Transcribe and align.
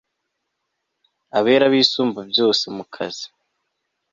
abera 1.37 1.65
bisumbabyose 1.73 2.63
mukazi 2.75 3.25